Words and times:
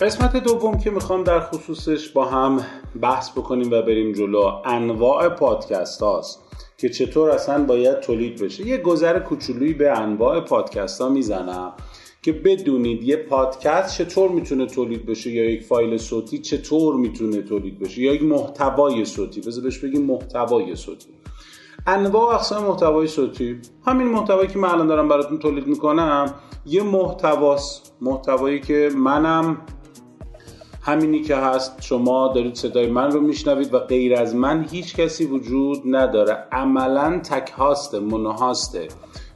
قسمت 0.00 0.36
دوم 0.36 0.78
که 0.78 0.90
می‌خوام 0.90 1.24
در 1.24 1.40
خصوصش 1.40 2.08
با 2.08 2.24
هم 2.24 2.60
بحث 3.02 3.30
بکنیم 3.30 3.70
و 3.70 3.82
بریم 3.82 4.12
جلو 4.12 4.52
انواع 4.64 5.28
پادکست 5.28 6.02
هاست 6.02 6.42
که 6.76 6.88
چطور 6.88 7.30
اصلا 7.30 7.64
باید 7.64 8.00
تولید 8.00 8.42
بشه. 8.42 8.66
یه 8.66 8.78
گذر 8.78 9.18
کوچولویی 9.18 9.72
به 9.72 9.98
انواع 9.98 10.40
پادکست 10.40 11.00
ها 11.00 11.08
می‌زنم 11.08 11.72
که 12.22 12.32
بدونید 12.32 13.02
یه 13.02 13.16
پادکست 13.16 13.98
چطور 13.98 14.30
می‌تونه 14.30 14.66
تولید 14.66 15.06
بشه 15.06 15.30
یا 15.30 15.50
یک 15.50 15.62
فایل 15.62 15.96
صوتی 15.96 16.38
چطور 16.38 16.94
می‌تونه 16.94 17.42
تولید 17.42 17.78
بشه 17.78 18.00
یا 18.00 18.14
یک 18.14 18.22
محتوای 18.22 19.04
صوتی. 19.04 19.40
بذار 19.40 19.64
بهش 19.64 19.78
بگیم 19.78 20.04
محتوای 20.06 20.76
صوتی. 20.76 21.08
انواع 21.86 22.34
اقسام 22.34 22.64
محتوای 22.64 23.06
صوتی. 23.06 23.60
همین 23.86 24.06
محتوایی 24.06 24.48
که 24.48 24.58
من 24.58 24.68
الان 24.68 24.86
دارم 24.86 25.08
براتون 25.08 25.38
تولید 25.38 25.66
می‌کنم 25.66 26.34
یه 26.66 26.82
محتواست. 26.82 27.94
محتوایی 28.00 28.60
که 28.60 28.90
منم 28.96 29.56
همینی 30.88 31.20
که 31.20 31.36
هست 31.36 31.82
شما 31.82 32.32
دارید 32.34 32.54
صدای 32.54 32.86
من 32.86 33.10
رو 33.10 33.20
میشنوید 33.20 33.74
و 33.74 33.78
غیر 33.78 34.14
از 34.14 34.34
من 34.34 34.66
هیچ 34.70 34.96
کسی 34.96 35.24
وجود 35.24 35.82
نداره. 35.84 36.38
عملا 36.52 37.18
تک 37.18 37.50
هاسته 37.50 38.00
منهاسته 38.00 38.88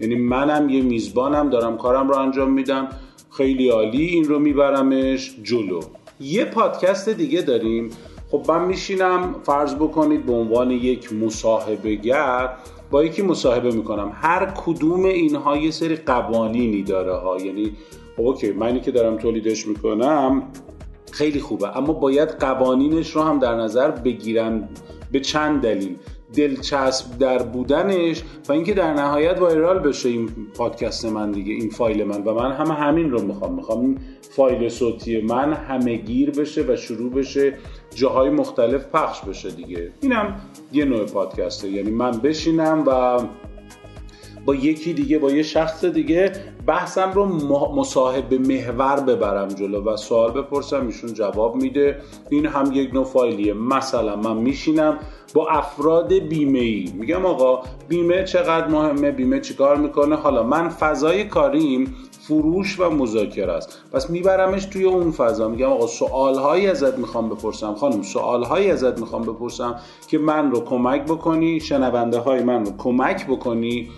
یعنی 0.00 0.14
منم 0.14 0.68
یه 0.68 0.82
میزبانم 0.82 1.50
دارم 1.50 1.76
کارم 1.76 2.08
رو 2.08 2.16
انجام 2.16 2.52
میدم. 2.52 2.88
خیلی 3.30 3.68
عالی 3.68 4.04
این 4.04 4.24
رو 4.24 4.38
میبرمش 4.38 5.36
جلو. 5.42 5.80
یه 6.20 6.44
پادکست 6.44 7.08
دیگه 7.08 7.42
داریم. 7.42 7.90
خب 8.30 8.44
من 8.48 8.64
میشینم 8.64 9.34
فرض 9.42 9.74
بکنید 9.74 10.26
به 10.26 10.32
عنوان 10.32 10.70
یک 10.70 11.12
مصاحبه 11.12 11.94
گر 11.94 12.48
با 12.90 13.04
یکی 13.04 13.22
مصاحبه 13.22 13.70
می‌کنم. 13.70 14.12
هر 14.14 14.46
کدوم 14.46 15.04
اینها 15.04 15.56
یه 15.56 15.70
سری 15.70 15.96
قوانینی 15.96 16.82
داره 16.82 17.12
ها. 17.12 17.36
یعنی 17.36 17.72
اوکی 18.16 18.52
منی 18.52 18.80
که 18.80 18.90
دارم 18.90 19.16
تولیدش 19.16 19.66
می‌کنم 19.66 20.42
خیلی 21.18 21.40
خوبه. 21.40 21.76
اما 21.76 21.92
باید 21.92 22.28
قوانینش 22.28 23.10
رو 23.10 23.22
هم 23.22 23.38
در 23.38 23.54
نظر 23.54 23.90
بگیرم 23.90 24.68
به 25.12 25.20
چند 25.20 25.62
دلیل. 25.62 25.96
دلچسب 26.34 27.18
در 27.18 27.42
بودنش 27.42 28.22
و 28.48 28.52
اینکه 28.52 28.74
در 28.74 28.94
نهایت 28.94 29.38
وایرال 29.38 29.78
بشه 29.78 30.08
این 30.08 30.28
پادکست 30.54 31.04
من 31.04 31.30
دیگه 31.30 31.52
این 31.52 31.70
فایل 31.70 32.04
من. 32.04 32.24
و 32.24 32.34
من 32.34 32.52
هم 32.52 32.66
همین 32.66 33.10
رو 33.10 33.22
می‌خوام. 33.22 33.54
می‌خوام 33.54 33.80
این 33.80 33.98
فایل 34.20 34.68
صوتی 34.68 35.20
من 35.20 35.52
همه 35.52 35.96
گیر 35.96 36.30
بشه 36.30 36.64
و 36.68 36.76
شروع 36.76 37.12
بشه 37.12 37.54
جاهای 37.94 38.30
مختلف 38.30 38.86
پخش 38.86 39.20
بشه 39.20 39.50
دیگه. 39.50 39.92
اینم 40.00 40.40
یه 40.72 40.84
نوع 40.84 41.06
پادکسته. 41.06 41.70
یعنی 41.70 41.90
من 41.90 42.10
بشینم 42.10 42.84
و 42.86 43.20
با 44.44 44.54
یکی 44.54 44.92
دیگه 44.92 45.18
با 45.18 45.30
یه 45.30 45.42
شخص 45.42 45.84
دیگه 45.84 46.32
بحثم 46.66 47.12
رو 47.12 47.26
مصاحبه 47.74 48.38
محور 48.38 49.00
ببرم 49.00 49.48
جلو 49.48 49.84
و 49.84 49.96
سوال 49.96 50.30
بپرسم 50.30 50.86
ایشون 50.86 51.12
جواب 51.12 51.56
میده. 51.56 51.96
این 52.30 52.46
هم 52.46 52.72
یک 52.72 52.94
نوع 52.94 53.04
فایلیه. 53.04 53.54
مثلا 53.54 54.16
من 54.16 54.36
میشینم 54.36 54.98
با 55.34 55.48
افراد 55.48 56.12
بیمه 56.12 56.58
ای 56.58 56.92
میگم 56.94 57.26
آقا 57.26 57.62
بیمه 57.88 58.24
چقدر 58.24 58.68
مهمه؟ 58.68 59.10
بیمه 59.10 59.40
چیکار 59.40 59.76
می‌کنه؟ 59.76 60.16
حالا 60.16 60.42
من 60.42 60.68
فضای 60.68 61.24
کاریم 61.24 61.94
فروش 62.20 62.80
و 62.80 62.90
مذاکره 62.90 63.52
است. 63.52 63.82
پس 63.92 64.10
میبرمش 64.10 64.64
توی 64.64 64.84
اون 64.84 65.10
فضا. 65.10 65.48
میگم 65.48 65.66
آقا 65.66 65.86
سوالهایی 65.86 66.66
ازت 66.66 66.98
می‌خوام 66.98 67.28
بپرسم. 67.28 67.74
خانم 67.74 68.02
سوالهایی 68.02 68.70
ازت 68.70 69.00
می‌خوام 69.00 69.22
بپرسم 69.22 69.80
که 70.08 70.18
من 70.18 70.50
رو 70.50 70.60
کمک 70.60 71.04
بکنی 71.04 71.60
شنونده 71.60 72.18
های 72.18 72.42
من 72.42 72.64
رو 72.64 72.72
کمک 72.78 73.26
بکنی. 73.26 73.88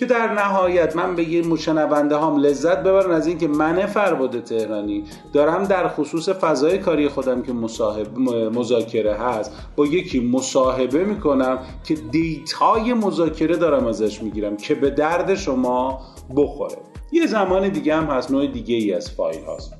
که 0.00 0.06
در 0.06 0.32
نهایت 0.32 0.96
من 0.96 1.16
به 1.16 1.24
یه 1.24 1.46
مشنونده 1.46 2.18
هم 2.18 2.36
لذت 2.36 2.78
ببرن 2.78 3.10
از 3.10 3.26
اینکه 3.26 3.48
من 3.48 3.86
فرباد 3.86 4.44
تهرانی. 4.44 5.04
دارم 5.32 5.64
در 5.64 5.88
خصوص 5.88 6.28
فضای 6.28 6.78
کاری 6.78 7.08
خودم 7.08 7.42
که 7.42 7.52
مصاحب 7.52 8.18
مذاکره 8.58 9.14
هست 9.14 9.52
با 9.76 9.86
یکی 9.86 10.20
مصاحبه 10.20 11.04
می‌کنم 11.04 11.58
که 11.84 11.94
دیتای 11.94 12.94
مذاکره 12.94 13.56
دارم 13.56 13.86
ازش 13.86 14.22
می‌گیرم 14.22 14.56
که 14.56 14.74
به 14.74 14.90
درد 14.90 15.34
شما 15.34 16.00
بخوره. 16.36 16.78
یه 17.12 17.26
زمان 17.26 17.68
دیگه 17.68 17.94
هم 17.94 18.04
هست 18.04 18.30
نوع 18.30 18.46
دیگه 18.46 18.74
ای 18.74 18.92
از 18.94 19.10
فایل 19.10 19.40
هست 19.56 19.74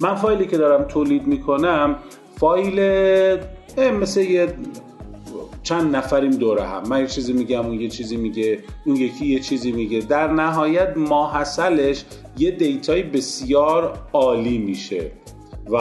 من 0.00 0.14
فایلی 0.14 0.46
که 0.46 0.58
دارم 0.58 0.84
تولید 0.84 1.26
می‌کنم 1.26 1.96
فایل 2.36 2.80
مثل 4.00 4.20
یه 4.20 4.54
چند 5.70 5.96
نفریم 5.96 6.30
دور 6.30 6.62
هم. 6.62 6.82
من 6.88 7.00
یه 7.00 7.06
چیزی 7.06 7.32
میگم 7.32 7.66
اون 7.66 7.80
یه 7.80 7.88
چیزی 7.88 8.16
میگه 8.16 8.58
اون 8.84 8.96
یکی 8.96 9.26
یه 9.26 9.40
چیزی 9.40 9.72
میگه. 9.72 10.00
در 10.00 10.32
نهایت 10.32 10.96
ماحصلش 10.96 12.04
یه 12.38 12.50
data 12.50 12.92
ی 12.92 13.02
بسیار 13.02 13.98
عالی 14.12 14.58
میشه. 14.58 15.10
و 15.70 15.76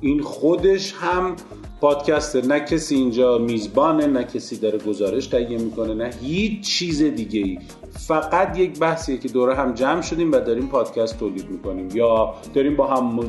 این 0.00 0.22
خودش 0.22 0.94
هم 1.00 1.36
پادکست 1.80 2.36
نه 2.36 2.60
کسی 2.60 2.94
اینجا 2.94 3.38
میزبانه 3.38 4.06
نه 4.06 4.24
کسی 4.24 4.56
داره 4.56 4.78
گزارش 4.78 5.26
تهیه 5.26 5.58
می‌کنه 5.58 5.94
نه 5.94 6.10
هیچ 6.22 6.60
چیز 6.60 7.02
دیگه 7.02 7.40
ای 7.40 7.58
فقط 7.92 8.58
یک 8.58 8.78
بحثیه 8.78 9.18
که 9.18 9.28
دور 9.28 9.54
هم 9.54 9.74
جمع 9.74 10.02
شدیم 10.02 10.32
و 10.32 10.40
داریم 10.40 10.66
پادکست 10.66 11.18
تولید 11.18 11.50
می‌کنیم. 11.50 11.88
یا 11.94 12.34
داریم 12.54 12.76
با 12.76 12.86
هم 12.86 13.20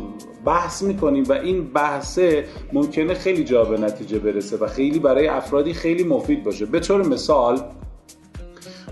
بحث 0.46 0.84
می‌کنیم 0.84 1.24
و 1.24 1.34
این 1.34 1.64
بحثه 1.64 2.46
ممکنه 2.74 3.14
خیلی 3.14 3.44
جا 3.44 3.64
به 3.64 3.78
نتیجه 3.78 4.20
برسه 4.20 4.58
و 4.58 4.68
خیلی 4.68 5.00
برای 5.00 5.28
افرادی 5.28 5.74
خیلی 5.74 6.04
مفید 6.04 6.44
باشه. 6.44 6.66
به 6.66 6.80
طور 6.80 7.08
مثال 7.08 7.62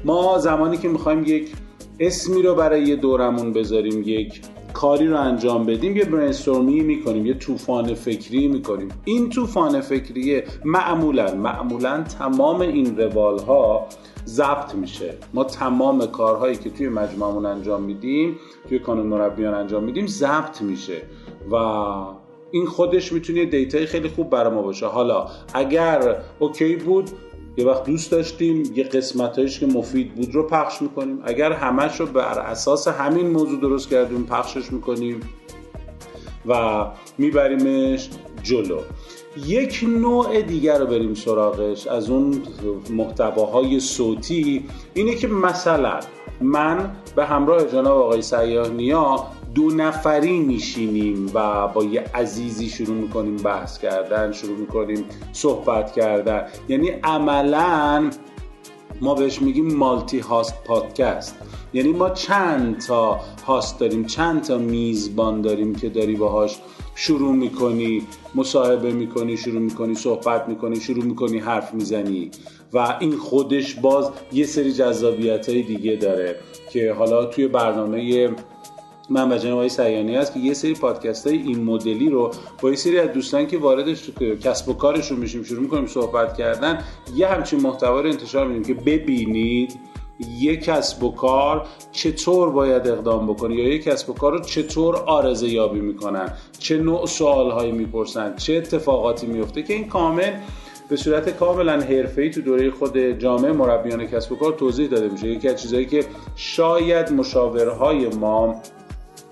ما 0.06 0.40
زمانی 0.40 0.78
که 0.78 0.88
می‌خوایم 0.88 1.24
یک 1.26 1.52
اسمی 2.00 2.42
رو 2.42 2.56
برای 2.56 2.84
یه 2.84 2.96
دورمون 2.96 3.54
بذاریم 3.54 4.04
یک 4.06 4.42
کاری 4.78 5.08
رو 5.08 5.18
انجام 5.18 5.66
بدیم 5.66 5.98
یه 5.98 6.06
برینستورمی 6.06 6.82
می‌کنیم 6.82 7.26
یه 7.26 7.34
طوفان 7.34 7.94
فکری 7.94 8.48
می‌کنیم. 8.48 8.90
این 9.06 9.30
طوفان 9.30 9.82
فکریه 9.82 10.44
معمولا 10.66 11.36
معمولا 11.36 12.04
تمام 12.20 12.62
این 12.62 12.98
روال 12.98 13.40
ها 13.40 13.88
ضبط 14.26 14.76
میشه. 14.76 15.14
ما 15.34 15.44
تمام 15.44 16.06
کارهایی 16.06 16.56
که 16.56 16.70
توی 16.70 16.90
مجموعمون 16.90 17.46
انجام 17.46 17.84
میدیم 17.84 18.36
توی 18.70 18.80
کانون 18.80 19.08
مربیان 19.08 19.54
انجام 19.54 19.84
میدیم 19.84 20.08
ضبط 20.08 20.62
میشه. 20.62 21.02
و 21.52 21.56
این 22.52 22.66
خودش 22.66 23.14
می‌تونه 23.14 23.46
data 23.46 23.78
ی 23.78 23.86
خیلی 23.86 24.10
خوب 24.10 24.30
برای 24.30 24.54
ما 24.54 24.62
باشه. 24.62 24.86
حالا 24.86 25.28
اگر 25.54 26.16
OK 26.40 26.76
بود 26.76 27.10
یه 27.58 27.66
وقت 27.66 27.84
دوست 27.84 28.12
داشتیم 28.12 28.74
یه 28.76 28.84
قسمتایش 28.84 29.60
که 29.60 29.66
مفید 29.66 30.16
بود 30.16 30.36
رو 30.36 30.48
پخش 30.48 30.82
می‌کنیم. 30.82 31.20
اگر 31.24 31.52
همش 31.52 32.00
رو 32.00 32.06
بر 32.06 32.40
اساس 32.40 32.88
همین 32.88 33.30
موضوع 33.30 33.62
درست 33.62 33.90
کردیم 33.90 34.24
پخشش 34.24 34.72
می‌کنیم 34.72 35.20
و 36.46 36.86
میبریمش 37.18 38.10
جلو. 38.44 38.80
یک 39.46 39.86
نوع 39.88 40.42
دیگر 40.42 40.80
رو 40.80 40.86
بریم 40.86 41.14
سراغش 41.14 41.88
از 41.88 42.10
اون 42.10 42.42
محتواهای 42.90 43.80
صوتی. 43.80 44.66
اینه 44.94 45.16
که 45.16 45.28
مثلا 45.28 46.00
من 46.42 46.92
به 47.16 47.26
همراه 47.26 47.66
جناب 47.66 47.98
آقای 47.98 48.22
سیاه 48.22 48.70
نیا 48.70 49.28
دو 49.56 49.70
نفری 49.70 50.40
میشینیم 50.40 51.32
و 51.34 51.68
با 51.68 51.84
یه 51.84 52.04
عزیزی 52.16 52.70
شروع 52.70 52.96
می‌کنیم 52.96 53.36
بحث 53.36 53.80
کردن 53.80 54.32
شروع 54.32 54.58
می‌کنیم 54.58 55.06
صحبت 55.34 55.94
کردن. 55.94 56.48
یعنی 56.70 56.90
عملا 56.90 58.10
ما 59.02 59.16
بهش 59.16 59.42
میگیم 59.42 59.76
مالتی 59.76 60.20
هاست 60.20 60.64
پادکست. 60.64 61.36
یعنی 61.74 61.94
ما 61.94 62.10
چند 62.10 62.80
تا 62.80 63.20
هاست 63.48 63.80
داریم 63.80 64.06
چند 64.06 64.44
تا 64.44 64.58
میزبان 64.58 65.42
داریم 65.42 65.76
که 65.76 65.90
داری 65.90 66.16
باهاش 66.16 66.60
شروع 66.96 67.36
می‌کنی 67.36 68.08
مصاحبه 68.36 68.92
می‌کنی 68.92 69.38
شروع 69.38 69.62
می‌کنی 69.62 69.96
صحبت 69.96 70.50
می‌کنی 70.50 70.80
شروع 70.80 71.04
می‌کنی 71.04 71.40
حرف 71.40 71.74
می‌زنی. 71.74 72.32
و 72.74 72.98
این 73.00 73.18
خودش 73.18 73.76
باز 73.76 74.10
یه 74.34 74.46
سری 74.46 74.74
جذابیت 74.74 75.50
های 75.50 75.62
دیگه 75.62 75.96
داره 75.96 76.36
که 76.70 76.94
حالا 76.94 77.26
توی 77.26 77.48
برنامه 77.48 78.30
من 79.10 79.32
و 79.32 79.38
جناب 79.38 79.68
سیانی 79.68 80.16
هست 80.16 80.34
که 80.34 80.40
یه 80.40 80.54
سری 80.54 80.74
پادکست 80.74 81.28
های 81.28 81.38
این 81.38 81.64
مدلی 81.64 82.10
رو 82.10 82.32
با 82.62 82.70
یه 82.70 82.76
سری 82.76 83.00
از 83.00 83.14
دوستان 83.14 83.48
که 83.48 83.58
واردش 83.58 84.10
کسب 84.44 84.70
و 84.70 84.74
کارشون 84.74 85.18
میشیم 85.18 85.44
شروع 85.44 85.62
می‌کنیم 85.62 85.88
صحبت 85.88 86.38
کردن 86.38 86.84
یه 87.16 87.28
همچین 87.28 87.62
محتوا 87.62 88.02
رو 88.02 88.10
انتشار 88.10 88.48
میدیم 88.48 88.64
که 88.64 88.74
ببینید 88.74 89.80
یک 90.40 90.64
کسب 90.64 91.04
و 91.04 91.12
کار 91.12 91.68
چطور 91.92 92.50
باید 92.50 92.88
اقدام 92.88 93.28
بکنه 93.28 93.56
یا 93.56 93.74
یک 93.74 93.84
کسب 93.84 94.10
و 94.10 94.14
کار 94.14 94.32
رو 94.32 94.40
چطور 94.40 94.96
آرزه 94.96 95.48
یابی 95.48 95.80
می‌کنن 95.80 96.34
چه 96.60 96.78
نوع 96.78 97.06
سوال 97.06 97.52
هایی 97.52 97.72
می‌پرسن 97.72 98.36
چه 98.36 98.56
اتفاقاتی 98.56 99.28
میفته 99.28 99.64
که 99.64 99.74
این 99.74 99.88
کامل 99.88 100.32
به 100.90 100.96
صورت 100.96 101.30
کاملا 101.30 101.82
حرفه‌ای 101.82 102.30
تو 102.30 102.42
دوره 102.42 102.72
خود 102.72 102.98
جامعه 102.98 103.52
مربیان 103.52 104.06
کسب 104.06 104.32
و 104.32 104.36
کار 104.36 104.54
توضیح 104.54 104.88
داده 104.88 105.10
میشه. 105.10 105.28
یکی 105.28 105.50
از 105.50 105.62
چیزهایی 105.62 105.86
که 105.86 106.06
شاید 106.36 107.12
مشاورهای 107.12 108.08
ما 108.08 108.62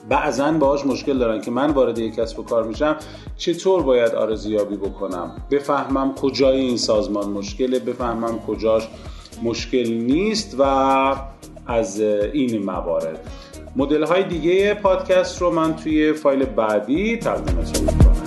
بعضا 0.10 0.52
باهاش 0.52 0.86
مشکل 0.86 1.18
دارن 1.18 1.42
که 1.42 1.52
من 1.52 1.72
وارد 1.72 2.00
یک 2.00 2.16
کسب 2.16 2.40
و 2.40 2.44
کار 2.44 2.64
میشم 2.64 2.96
چطور 3.38 3.84
باید 3.84 4.16
آرزیابی 4.16 4.76
بکنم؟ 4.76 5.32
بفهمم 5.52 6.16
کجای 6.16 6.60
این 6.60 6.78
سازمان 6.78 7.30
مشکله 7.30 7.80
بفهمم 7.80 8.40
کجاش 8.40 8.88
مشکل 9.44 9.94
نیست 9.94 10.56
و 10.60 10.64
از 11.68 12.00
این 12.00 12.64
موارد. 12.64 13.20
مدل 13.76 14.04
های 14.04 14.24
دیگه 14.24 14.74
پادکست 14.74 15.42
رو 15.42 15.52
من 15.52 15.76
توی 15.76 16.14
فایل 16.14 16.46
بعدی 16.46 17.18
تقدیمتون 17.18 17.82
می‌کنم. 17.82 18.25